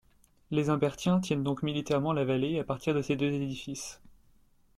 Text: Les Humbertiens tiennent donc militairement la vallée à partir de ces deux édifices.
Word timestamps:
Les 0.49 0.71
Humbertiens 0.71 1.19
tiennent 1.19 1.43
donc 1.43 1.61
militairement 1.61 2.11
la 2.11 2.25
vallée 2.25 2.57
à 2.59 2.63
partir 2.63 2.95
de 2.95 3.03
ces 3.03 3.15
deux 3.15 3.29
édifices. 3.33 4.01